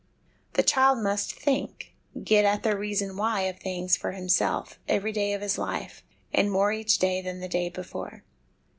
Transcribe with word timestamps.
The 0.53 0.63
child 0.63 0.97
must 0.97 1.31
think, 1.33 1.93
get 2.23 2.43
at 2.43 2.63
the 2.63 2.75
reason 2.75 3.15
why 3.17 3.41
of 3.41 3.59
things 3.59 3.95
for 3.95 4.13
himself, 4.13 4.79
every 4.87 5.11
day 5.11 5.31
of 5.33 5.43
his 5.43 5.59
life, 5.59 6.01
and 6.33 6.51
more 6.51 6.71
each 6.71 6.97
day 6.97 7.21
than 7.21 7.39
the 7.39 7.47
day 7.47 7.69
before. 7.69 8.23